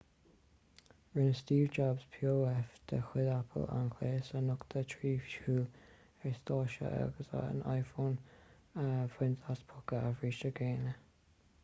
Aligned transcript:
rinne 1.15 1.33
steve 1.39 1.67
jobs 1.73 2.05
pof 2.15 2.71
de 2.91 2.99
chuid 3.09 3.27
apple 3.33 3.67
an 3.75 3.91
gléas 3.97 4.31
a 4.39 4.43
nochtadh 4.45 4.89
trí 4.93 5.11
shiúl 5.33 5.61
ar 6.29 6.33
stáitse 6.39 6.89
agus 7.01 7.29
an 7.41 7.61
iphone 7.75 8.17
a 8.85 8.87
bhaint 9.17 9.47
as 9.55 9.61
póca 9.73 10.01
a 10.07 10.09
bhríste 10.23 10.51
géine 10.61 10.95